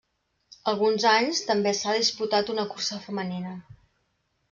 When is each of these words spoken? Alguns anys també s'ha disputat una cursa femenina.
Alguns 0.71 1.05
anys 1.09 1.43
també 1.51 1.75
s'ha 1.81 1.95
disputat 1.99 2.53
una 2.57 2.69
cursa 2.75 3.03
femenina. 3.07 3.57